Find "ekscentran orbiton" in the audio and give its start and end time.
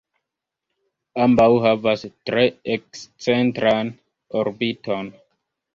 2.79-5.17